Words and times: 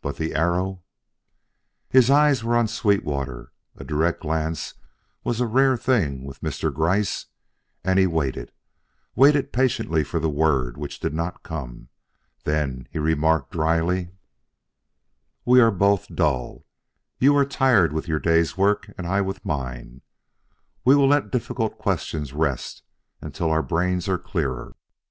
But 0.00 0.16
the 0.16 0.34
arrow" 0.34 0.82
His 1.90 2.10
eyes 2.10 2.42
were 2.42 2.56
on 2.56 2.68
Sweetwater 2.68 3.52
(a 3.76 3.84
direct 3.84 4.22
glance 4.22 4.72
was 5.22 5.40
a 5.42 5.46
rare 5.46 5.76
thing 5.76 6.24
with 6.24 6.40
Mr. 6.40 6.72
Gryce), 6.72 7.26
and 7.84 7.98
he 7.98 8.06
waited 8.06 8.50
waited 9.14 9.52
patiently 9.52 10.02
for 10.02 10.18
the 10.18 10.30
word 10.30 10.78
which 10.78 11.00
did 11.00 11.12
not 11.12 11.42
come; 11.42 11.90
then 12.44 12.88
he 12.92 12.98
remarked 12.98 13.52
dryly: 13.52 14.08
"We 15.44 15.60
are 15.60 15.70
both 15.70 16.08
dull; 16.14 16.64
you 17.18 17.36
are 17.36 17.44
tired 17.44 17.92
with 17.92 18.08
your 18.08 18.20
day's 18.20 18.56
work 18.56 18.90
and 18.96 19.06
I 19.06 19.20
with 19.20 19.44
mine: 19.44 20.00
we 20.86 20.96
will 20.96 21.08
let 21.08 21.30
difficult 21.30 21.76
questions 21.76 22.32
rest 22.32 22.82
until 23.20 23.50
our 23.50 23.62
brains 23.62 24.08
are 24.08 24.16
clearer. 24.16 24.74